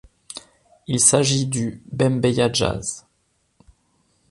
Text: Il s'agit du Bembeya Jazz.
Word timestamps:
Il 0.87 0.99
s'agit 0.99 1.45
du 1.45 1.83
Bembeya 1.91 2.51
Jazz. 2.51 3.05